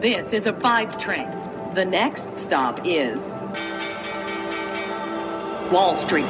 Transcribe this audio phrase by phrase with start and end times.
[0.00, 1.28] This is a five train.
[1.74, 3.18] The next stop is
[5.70, 6.24] Wall Street.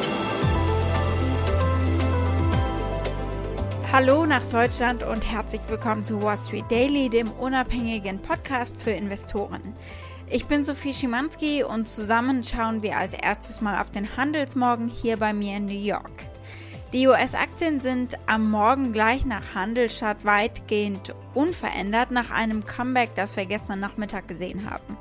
[3.93, 9.77] Hallo nach Deutschland und herzlich willkommen zu Wall Street Daily, dem unabhängigen Podcast für Investoren.
[10.29, 15.17] Ich bin Sophie Schimanski und zusammen schauen wir als erstes mal auf den Handelsmorgen hier
[15.17, 16.30] bei mir in New York.
[16.93, 23.47] Die US-Aktien sind am Morgen gleich nach Handelsstart weitgehend unverändert nach einem Comeback, das wir
[23.47, 24.99] gestern Nachmittag gesehen haben.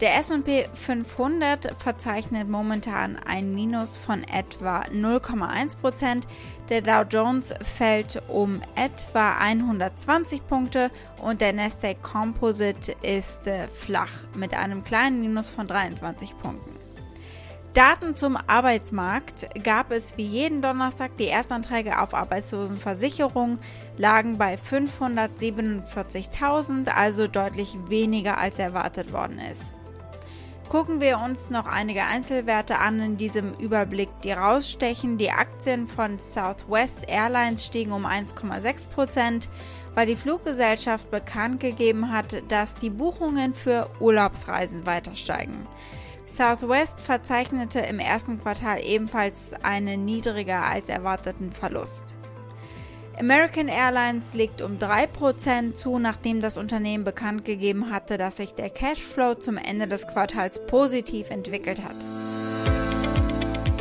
[0.00, 6.22] Der SP 500 verzeichnet momentan ein Minus von etwa 0,1%.
[6.68, 14.12] Der Dow Jones fällt um etwa 120 Punkte und der Nasdaq Composite ist äh, flach
[14.36, 16.73] mit einem kleinen Minus von 23 Punkten.
[17.74, 21.16] Daten zum Arbeitsmarkt gab es wie jeden Donnerstag.
[21.16, 23.58] Die Erstanträge auf Arbeitslosenversicherung
[23.96, 29.72] lagen bei 547.000, also deutlich weniger als erwartet worden ist.
[30.68, 35.18] Gucken wir uns noch einige Einzelwerte an in diesem Überblick, die rausstechen.
[35.18, 39.48] Die Aktien von Southwest Airlines stiegen um 1,6%
[39.94, 45.66] weil die Fluggesellschaft bekannt gegeben hat, dass die Buchungen für Urlaubsreisen weiter steigen.
[46.36, 52.16] Southwest verzeichnete im ersten Quartal ebenfalls einen niedriger als erwarteten Verlust.
[53.20, 58.70] American Airlines legt um 3% zu, nachdem das Unternehmen bekannt gegeben hatte, dass sich der
[58.70, 61.94] Cashflow zum Ende des Quartals positiv entwickelt hat.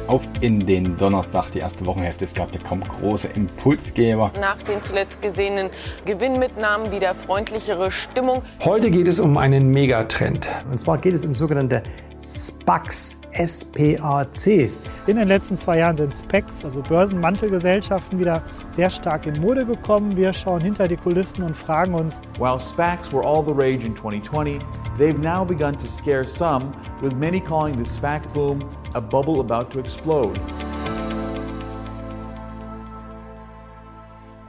[0.05, 2.25] Auf in den Donnerstag, die erste Wochenhälfte.
[2.25, 4.31] Es gab ja kaum große Impulsgeber.
[4.39, 5.71] Nach den zuletzt gesehenen
[6.05, 8.43] Gewinnmitnahmen wieder freundlichere Stimmung.
[8.63, 10.49] Heute geht es um einen Megatrend.
[10.69, 11.81] Und zwar geht es um sogenannte
[12.23, 13.17] SPACs.
[13.33, 14.83] SPACs.
[15.07, 18.41] In den letzten zwei Jahren sind SPACs, also Börsenmantelgesellschaften, wieder
[18.75, 20.15] sehr stark in Mode gekommen.
[20.15, 23.95] Wir schauen hinter die Kulissen und fragen uns, While SPACs were all the rage in
[23.95, 24.59] 2020,
[24.97, 28.63] they've now begun to scare some, with many calling the SPAC boom
[28.93, 30.39] a bubble about to explode.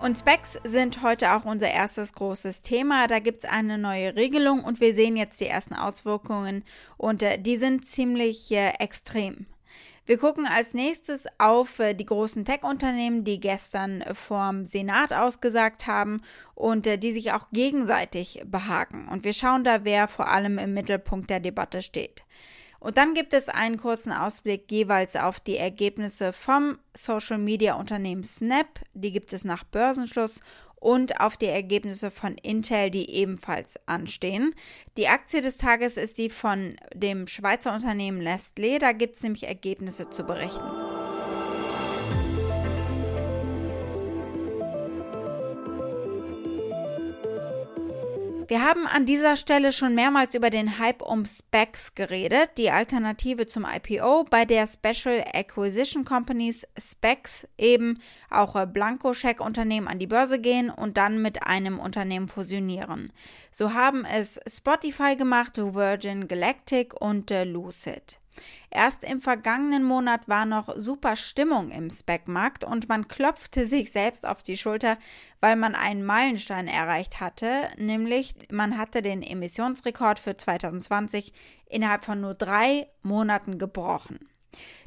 [0.04, 3.06] Und Specs sind heute auch unser erstes großes Thema.
[3.06, 6.62] Da gibt es eine neue Regelung und wir sehen jetzt die ersten Auswirkungen
[6.98, 9.47] und äh, die sind ziemlich äh, extrem.
[10.04, 16.21] Wir gucken als nächstes auf äh, die großen Tech-Unternehmen, die gestern vom Senat ausgesagt haben
[16.54, 19.09] und äh, die sich auch gegenseitig behaken.
[19.09, 22.25] Und wir schauen da, wer vor allem im Mittelpunkt der Debatte steht.
[22.84, 28.25] Und dann gibt es einen kurzen Ausblick jeweils auf die Ergebnisse vom Social Media Unternehmen
[28.25, 30.41] Snap, die gibt es nach Börsenschluss
[30.75, 34.55] und auf die Ergebnisse von Intel, die ebenfalls anstehen.
[34.99, 39.45] Die Aktie des Tages ist die von dem Schweizer Unternehmen Nestlé, da gibt es nämlich
[39.45, 40.94] Ergebnisse zu berichten.
[48.47, 53.47] Wir haben an dieser Stelle schon mehrmals über den Hype um Specs geredet, die Alternative
[53.47, 60.69] zum IPO, bei der Special Acquisition Companies Specs eben auch Blankoscheck-Unternehmen an die Börse gehen
[60.69, 63.15] und dann mit einem Unternehmen fusionieren.
[63.50, 68.19] So haben es Spotify gemacht, Virgin Galactic und Lucid.
[68.71, 74.27] Erst im vergangenen Monat war noch super Stimmung im Speckmarkt und man klopfte sich selbst
[74.27, 74.99] auf die Schulter,
[75.41, 81.33] weil man einen Meilenstein erreicht hatte, nämlich man hatte den Emissionsrekord für 2020
[81.69, 84.19] innerhalb von nur drei Monaten gebrochen.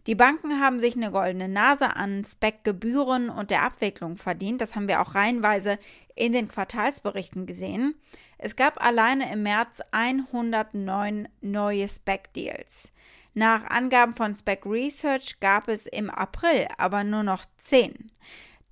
[0.07, 4.61] Die Banken haben sich eine goldene Nase an Speckgebühren und der Abwicklung verdient.
[4.61, 5.77] Das haben wir auch reihenweise
[6.15, 7.95] in den Quartalsberichten gesehen.
[8.37, 12.91] Es gab alleine im März 109 neue Spec-Deals.
[13.37, 18.11] Nach Angaben von Spec Research gab es im April aber nur noch 10.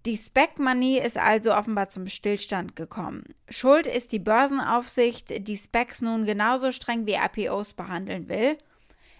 [0.07, 3.25] Die Spec-Manie ist also offenbar zum Stillstand gekommen.
[3.47, 8.57] Schuld ist die Börsenaufsicht, die Specs nun genauso streng wie IPOs behandeln will.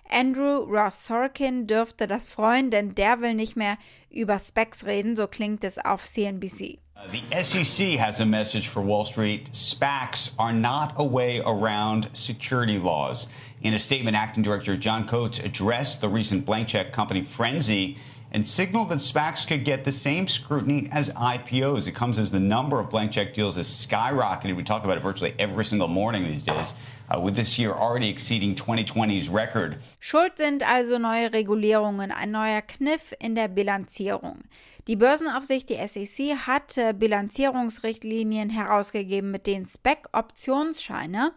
[0.10, 3.78] Andrew Ross Sorkin dürfte das freuen, denn der will nicht mehr
[4.10, 6.80] über Specs reden, so klingt es auf CNBC.
[6.96, 9.52] The SEC has a message for Wall Street.
[9.52, 13.28] SPACs are not a way around security laws.
[13.62, 17.98] In a statement, Acting Director John Coates addressed the recent blank check company Frenzy
[18.32, 21.88] and signaled that SPACs could get the same scrutiny as IPOs.
[21.88, 24.56] It comes as the number of blank check deals has skyrocketed.
[24.56, 26.74] We talk about it virtually every single morning these days.
[27.08, 29.78] Uh, with this year already exceeding 2020's record.
[30.00, 34.40] Schuld sind also neue Regulierungen, ein neuer Kniff in der Bilanzierung.
[34.88, 41.32] Die Börsenaufsicht, die SEC, hat Bilanzierungsrichtlinien herausgegeben, mit denen Spec-Optionsscheine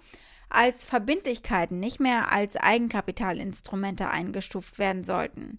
[0.51, 5.59] als Verbindlichkeiten, nicht mehr als Eigenkapitalinstrumente eingestuft werden sollten.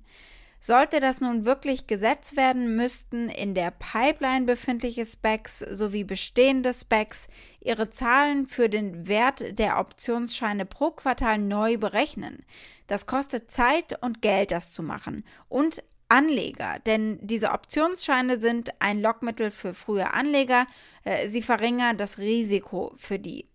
[0.61, 7.27] Sollte das nun wirklich Gesetz werden, müssten in der Pipeline befindliche Specs sowie bestehende Specs
[7.61, 12.45] ihre Zahlen für den Wert der Optionsscheine pro Quartal neu berechnen.
[12.88, 15.23] Das kostet Zeit und Geld, das zu machen.
[15.47, 20.65] Und Anleger, denn diese Optionsscheine sind ein Lockmittel für frühe Anleger.
[21.03, 23.48] Äh, sie verringern das Risiko für die.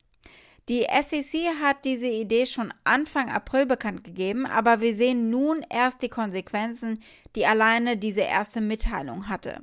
[0.69, 6.01] Die SEC hat diese Idee schon Anfang April bekannt gegeben, aber wir sehen nun erst
[6.01, 7.03] die Konsequenzen,
[7.37, 9.61] die alleine diese erste Mitteilung hatte.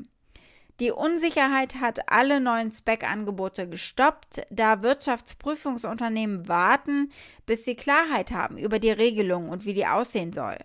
[0.79, 7.11] Die Unsicherheit hat alle neuen Spec-Angebote gestoppt, da Wirtschaftsprüfungsunternehmen warten,
[7.45, 10.57] bis sie Klarheit haben über die Regelung und wie die aussehen soll.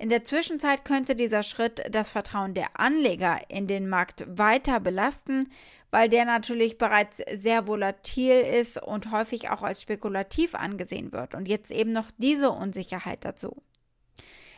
[0.00, 5.50] In der Zwischenzeit könnte dieser Schritt das Vertrauen der Anleger in den Markt weiter belasten,
[5.90, 11.34] weil der natürlich bereits sehr volatil ist und häufig auch als spekulativ angesehen wird.
[11.34, 13.62] Und jetzt eben noch diese Unsicherheit dazu.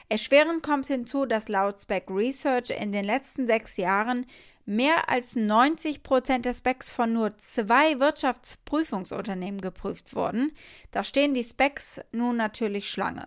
[0.08, 4.26] Erschwerend kommt hinzu, dass laut Spec Research in den letzten sechs Jahren
[4.64, 10.52] mehr als 90 Prozent der Specs von nur zwei Wirtschaftsprüfungsunternehmen geprüft wurden.
[10.92, 13.26] Da stehen die Specs nun natürlich Schlange.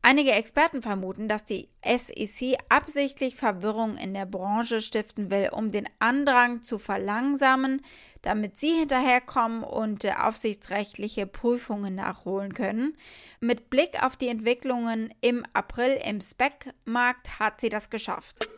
[0.00, 5.88] Einige Experten vermuten, dass die SEC absichtlich Verwirrung in der Branche stiften will, um den
[5.98, 7.82] Andrang zu verlangsamen,
[8.22, 12.96] damit sie hinterherkommen und äh, aufsichtsrechtliche Prüfungen nachholen können.
[13.40, 18.57] Mit Blick auf die Entwicklungen im April im Spec-Markt hat sie das geschafft.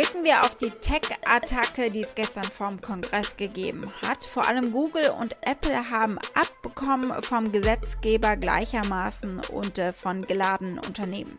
[0.00, 4.24] Blicken wir auf die Tech-Attacke, die es gestern vom Kongress gegeben hat.
[4.24, 11.36] Vor allem Google und Apple haben abbekommen vom Gesetzgeber gleichermaßen und äh, von geladenen Unternehmen.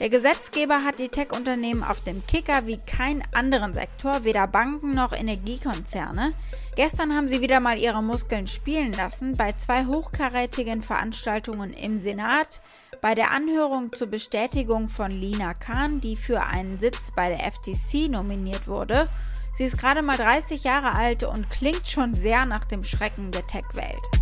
[0.00, 5.12] Der Gesetzgeber hat die Tech-Unternehmen auf dem Kicker wie keinen anderen Sektor, weder Banken noch
[5.12, 6.32] Energiekonzerne.
[6.74, 12.62] Gestern haben sie wieder mal ihre Muskeln spielen lassen bei zwei hochkarätigen Veranstaltungen im Senat,
[13.00, 18.10] bei der Anhörung zur Bestätigung von Lina Khan, die für einen Sitz bei der FTC
[18.10, 19.08] nominiert wurde.
[19.54, 23.46] Sie ist gerade mal 30 Jahre alt und klingt schon sehr nach dem Schrecken der
[23.46, 24.20] Tech-Welt.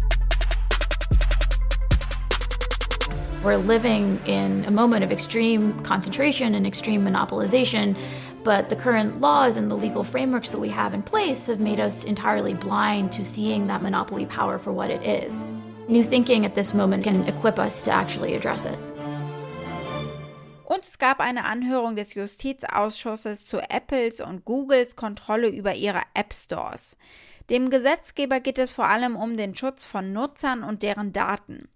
[3.44, 7.96] We're living in a moment of extreme concentration and extreme monopolization,
[8.42, 11.80] but the current laws and the legal frameworks that we have in place have made
[11.80, 15.44] us entirely blind to seeing that monopoly power for what it is.
[15.88, 18.78] New thinking at this moment can equip us to actually address it.
[20.66, 26.34] Und es gab eine Anhörung des Justizausschusses zu Apples und Googles Kontrolle über ihre App
[26.34, 26.98] Stores.
[27.48, 31.70] Dem Gesetzgeber geht es vor allem um den Schutz von Nutzern und deren Daten.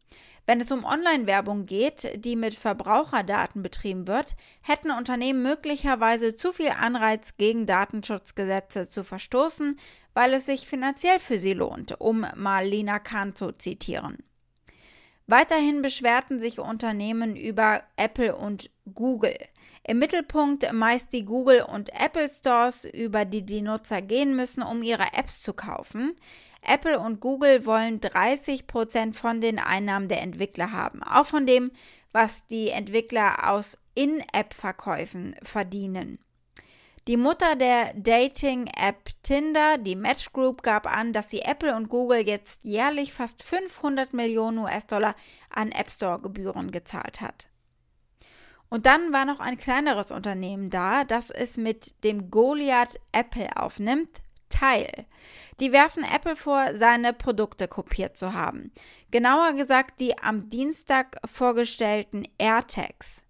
[0.46, 6.70] Wenn es um Online-Werbung geht, die mit Verbraucherdaten betrieben wird, hätten Unternehmen möglicherweise zu viel
[6.70, 9.78] Anreiz, gegen Datenschutzgesetze zu verstoßen,
[10.14, 14.18] weil es sich finanziell für sie lohnt, um mal Lina Khan zu zitieren.
[15.28, 19.38] Weiterhin beschwerten sich Unternehmen über Apple und Google.
[19.84, 24.82] Im Mittelpunkt meist die Google und Apple Stores, über die die Nutzer gehen müssen, um
[24.82, 26.16] ihre Apps zu kaufen.
[26.62, 31.72] Apple und Google wollen 30 Prozent von den Einnahmen der Entwickler haben, auch von dem,
[32.12, 36.20] was die Entwickler aus In-App-Verkäufen verdienen.
[37.08, 42.24] Die Mutter der Dating-App Tinder, die Match Group, gab an, dass sie Apple und Google
[42.24, 45.16] jetzt jährlich fast 500 Millionen US-Dollar
[45.50, 47.48] an App Store-Gebühren gezahlt hat.
[48.72, 54.22] Und dann war noch ein kleineres Unternehmen da, das es mit dem Goliath Apple aufnimmt,
[54.48, 55.04] Teil.
[55.60, 58.72] Die werfen Apple vor, seine Produkte kopiert zu haben.
[59.10, 63.26] Genauer gesagt die am Dienstag vorgestellten AirTags.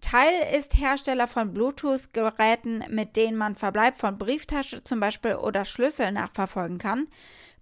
[0.00, 6.12] Teil ist Hersteller von Bluetooth-Geräten, mit denen man Verbleib von Brieftasche zum Beispiel oder Schlüssel
[6.12, 7.08] nachverfolgen kann.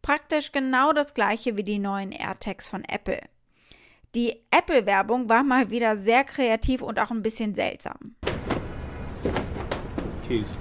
[0.03, 3.23] Praktisch genau das gleiche wie die neuen AirTags von Apple.
[4.15, 8.15] Die Apple-Werbung war mal wieder sehr kreativ und auch ein bisschen seltsam.
[10.29, 10.53] Keys.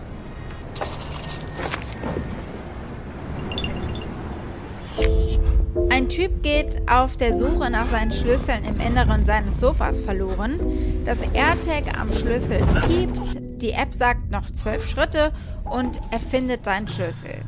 [5.90, 10.58] Ein Typ geht auf der Suche nach seinen Schlüsseln im Inneren seines Sofas verloren.
[11.04, 15.34] Das AirTag am Schlüssel piept, die App sagt noch zwölf Schritte
[15.70, 17.44] und er findet seinen Schlüssel.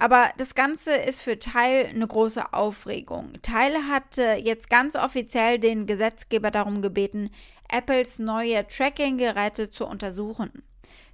[0.00, 3.32] Aber das Ganze ist für Teil eine große Aufregung.
[3.42, 7.30] Teil hat jetzt ganz offiziell den Gesetzgeber darum gebeten,
[7.68, 10.62] Apples neue Tracking-Geräte zu untersuchen.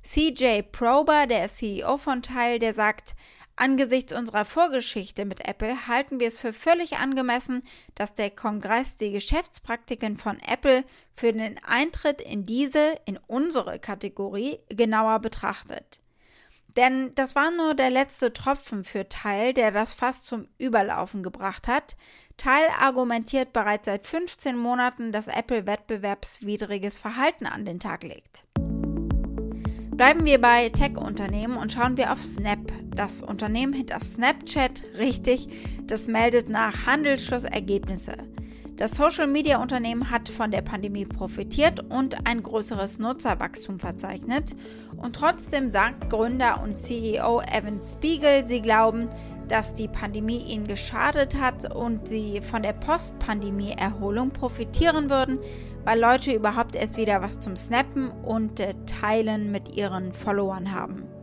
[0.03, 3.14] CJ Prober, der CEO von Teil, der sagt,
[3.57, 7.62] Angesichts unserer Vorgeschichte mit Apple halten wir es für völlig angemessen,
[7.95, 14.59] dass der Kongress die Geschäftspraktiken von Apple für den Eintritt in diese, in unsere Kategorie
[14.71, 16.00] genauer betrachtet.
[16.76, 21.69] Denn das war nur der letzte Tropfen für Teil, der das fast zum Überlaufen gebracht
[21.69, 21.97] hat.
[22.37, 28.45] Teil argumentiert bereits seit 15 Monaten, dass Apple wettbewerbswidriges Verhalten an den Tag legt.
[29.97, 32.73] Bleiben wir bei Tech-Unternehmen und schauen wir auf Snap.
[32.97, 35.49] Das Unternehmen hinter Snapchat, richtig,
[35.83, 38.16] das meldet nach Handelsschluss Ergebnisse.
[38.76, 44.57] Das Social-Media-Unternehmen hat von der Pandemie profitiert und ein größeres Nutzerwachstum verzeichnet.
[44.97, 49.09] Und trotzdem sagt Gründer und CEO Evan Spiegel, sie glauben,
[49.47, 55.38] dass die Pandemie ihnen geschadet hat und sie von der Post-Pandemie-Erholung profitieren würden,
[55.85, 61.13] weil Leute überhaupt erst wieder was zum Snappen und äh, Teilen mit ihren Followern haben.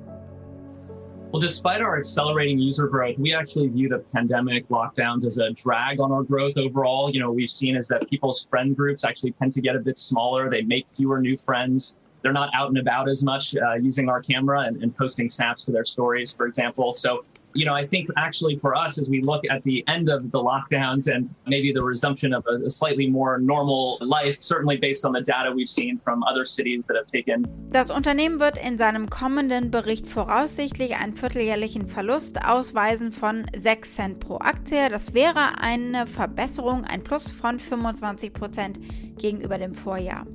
[1.32, 6.02] Well, despite our accelerating user growth, we actually view the pandemic lockdowns as a drag
[6.02, 7.10] on our growth overall.
[7.10, 9.98] You know, we've seen is that people's friend groups actually tend to get a bit
[9.98, 10.50] smaller.
[10.50, 12.02] They make fewer new friends.
[12.22, 15.64] They're not out and about as much uh, using our camera and, and posting snaps
[15.66, 16.92] to their stories, for example.
[16.92, 17.24] So
[17.54, 20.40] you know, I think actually for us, as we look at the end of the
[20.40, 25.22] lockdowns and maybe the resumption of a, slightly more normal life, certainly based on the
[25.22, 27.46] data we've seen from other cities that have taken.
[27.72, 34.20] Das Unternehmen wird in seinem kommenden Bericht voraussichtlich einen vierteljährlichen Verlust ausweisen von 6 Cent
[34.20, 34.90] pro Aktie.
[34.90, 38.80] Das wäre eine Verbesserung, ein Plus von 25 Prozent
[39.18, 40.26] gegenüber dem Vorjahr.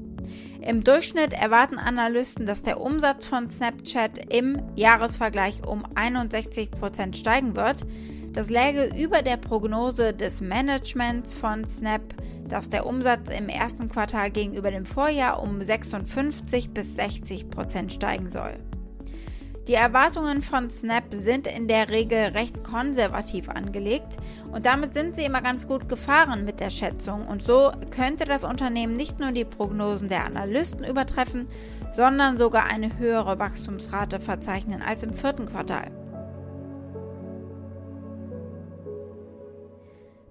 [0.66, 7.54] Im Durchschnitt erwarten Analysten, dass der Umsatz von Snapchat im Jahresvergleich um 61 Prozent steigen
[7.54, 7.86] wird.
[8.32, 12.02] Das läge über der Prognose des Managements von Snap,
[12.48, 18.28] dass der Umsatz im ersten Quartal gegenüber dem Vorjahr um 56 bis 60 Prozent steigen
[18.28, 18.58] soll.
[19.68, 24.16] Die Erwartungen von Snap sind in der Regel recht konservativ angelegt
[24.52, 28.44] und damit sind sie immer ganz gut gefahren mit der Schätzung und so könnte das
[28.44, 31.48] Unternehmen nicht nur die Prognosen der Analysten übertreffen,
[31.92, 35.90] sondern sogar eine höhere Wachstumsrate verzeichnen als im vierten Quartal.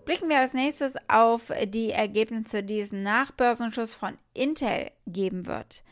[0.05, 5.83] Blicken wir als nächstes auf die Ergebnisse, die es nach Börsenschluss von Intel geben wird.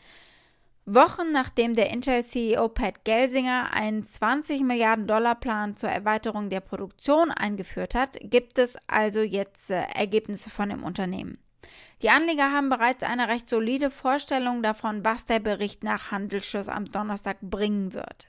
[0.86, 7.30] Wochen nachdem der Intel-CEO Pat Gelsinger einen 20 Milliarden Dollar Plan zur Erweiterung der Produktion
[7.30, 11.38] eingeführt hat, gibt es also jetzt äh, Ergebnisse von dem Unternehmen.
[12.02, 16.84] Die Anleger haben bereits eine recht solide Vorstellung davon, was der Bericht nach Handelsschluss am
[16.84, 18.28] Donnerstag bringen wird.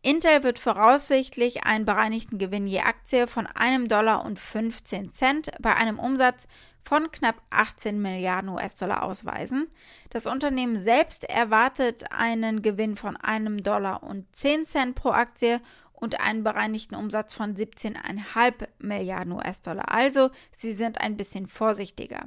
[0.00, 5.74] Intel wird voraussichtlich einen bereinigten Gewinn je Aktie von einem Dollar und 15 Cent bei
[5.74, 6.46] einem Umsatz
[6.88, 9.68] von knapp 18 Milliarden US-Dollar ausweisen.
[10.08, 15.60] Das Unternehmen selbst erwartet einen Gewinn von einem Dollar und 10 Cent pro Aktie
[15.92, 19.92] und einen bereinigten Umsatz von 17,5 Milliarden US-Dollar.
[19.92, 22.24] Also, sie sind ein bisschen vorsichtiger.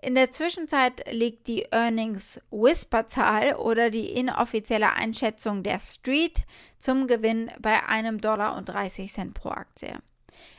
[0.00, 6.44] In der Zwischenzeit liegt die Earnings Whisper-Zahl oder die inoffizielle Einschätzung der Street
[6.78, 9.98] zum Gewinn bei einem Dollar und 30 Cent pro Aktie.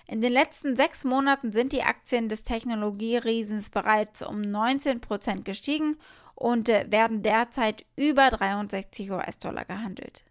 [0.06, 5.96] In den letzten sechs Monaten sind die Aktien des Technologieriesens bereits um 19 Prozent gestiegen
[6.36, 10.24] und äh, werden derzeit über 63 US-Dollar gehandelt.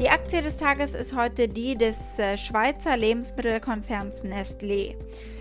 [0.00, 4.94] Die Aktie des Tages ist heute die des äh, Schweizer Lebensmittelkonzerns Nestlé.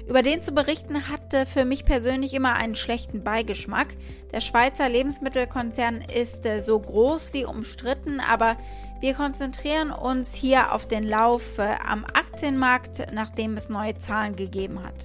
[0.10, 3.98] Über den zu berichten hatte für mich persönlich immer einen schlechten Beigeschmack.
[4.32, 8.56] Der Schweizer Lebensmittelkonzern ist äh, so groß wie umstritten, aber
[9.02, 14.82] wir konzentrieren uns hier auf den Lauf äh, am Aktienmarkt, nachdem es neue Zahlen gegeben
[14.84, 14.96] hat.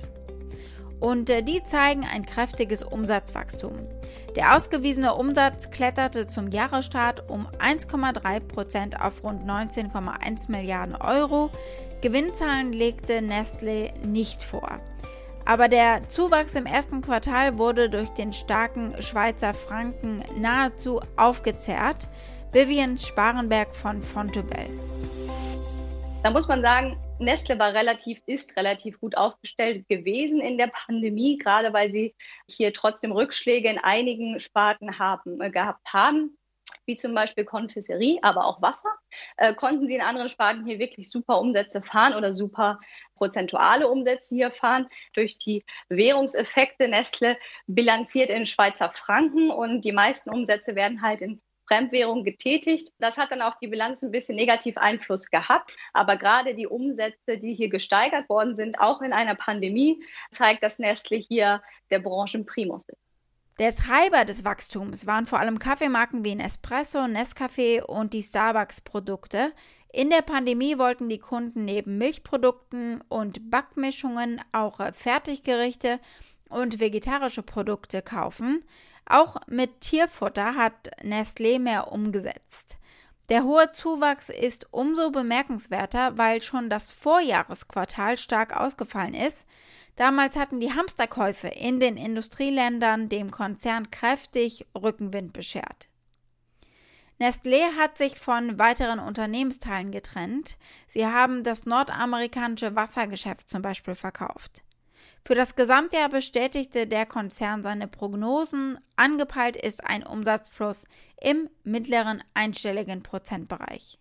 [1.00, 3.72] Und äh, die zeigen ein kräftiges Umsatzwachstum.
[4.36, 11.50] Der ausgewiesene Umsatz kletterte zum Jahresstart um 1,3 Prozent auf rund 19,1 Milliarden Euro.
[12.00, 14.78] Gewinnzahlen legte Nestle nicht vor.
[15.44, 22.06] Aber der Zuwachs im ersten Quartal wurde durch den starken Schweizer Franken nahezu aufgezehrt.
[22.52, 24.68] Vivian Sparenberg von Fontobel.
[26.22, 31.38] Da muss man sagen, Nestle war relativ, ist relativ gut aufgestellt gewesen in der Pandemie,
[31.38, 32.14] gerade weil sie
[32.48, 36.36] hier trotzdem Rückschläge in einigen Sparten haben, äh, gehabt haben
[36.86, 38.90] wie zum Beispiel Konfiserie, aber auch Wasser,
[39.36, 42.80] äh, konnten sie in anderen Sparten hier wirklich super Umsätze fahren oder super
[43.14, 44.88] prozentuale Umsätze hier fahren.
[45.14, 51.40] Durch die Währungseffekte Nestle bilanziert in Schweizer Franken und die meisten Umsätze werden halt in
[51.68, 52.92] Fremdwährung getätigt.
[52.98, 55.76] Das hat dann auf die Bilanz ein bisschen negativ Einfluss gehabt.
[55.92, 60.78] Aber gerade die Umsätze, die hier gesteigert worden sind, auch in einer Pandemie, zeigt, dass
[60.78, 63.11] Nestle hier der Branchenprimus ist.
[63.58, 69.52] Der Treiber des Wachstums waren vor allem Kaffeemarken wie Nespresso, Nescafé und die Starbucks-Produkte.
[69.92, 76.00] In der Pandemie wollten die Kunden neben Milchprodukten und Backmischungen auch Fertiggerichte
[76.48, 78.64] und vegetarische Produkte kaufen.
[79.04, 82.78] Auch mit Tierfutter hat Nestlé mehr umgesetzt.
[83.28, 89.46] Der hohe Zuwachs ist umso bemerkenswerter, weil schon das Vorjahresquartal stark ausgefallen ist.
[89.96, 95.88] Damals hatten die Hamsterkäufe in den Industrieländern dem Konzern kräftig Rückenwind beschert.
[97.20, 100.56] Nestlé hat sich von weiteren Unternehmensteilen getrennt.
[100.88, 104.62] Sie haben das nordamerikanische Wassergeschäft zum Beispiel verkauft.
[105.24, 108.78] Für das Gesamtjahr bestätigte der Konzern seine Prognosen.
[108.96, 110.84] Angepeilt ist ein Umsatzplus
[111.20, 113.98] im mittleren einstelligen Prozentbereich.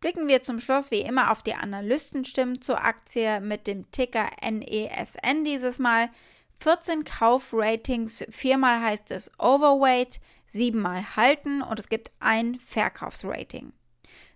[0.00, 5.40] Blicken wir zum Schluss wie immer auf die Analystenstimmen zur Aktie mit dem Ticker NESN
[5.40, 6.10] e dieses Mal.
[6.60, 13.72] 14 Kaufratings, viermal heißt es Overweight, siebenmal halten und es gibt ein Verkaufsrating.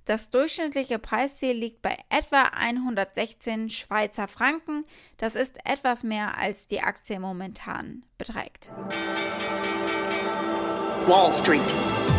[0.06, 4.84] Das durchschnittliche Preisziel liegt bei etwa 116 Schweizer Franken.
[5.18, 8.70] Das ist etwas mehr als die Aktie momentan beträgt.
[11.06, 12.09] Wall Street.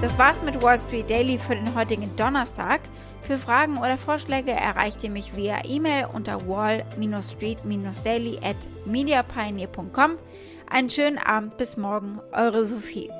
[0.00, 2.80] Das war's mit Wall Street Daily für den heutigen Donnerstag.
[3.22, 10.12] Für Fragen oder Vorschläge erreicht ihr mich via E-Mail unter wall-street-daily at mediapioneer.com.
[10.70, 13.10] Einen schönen Abend bis morgen, eure Sophie.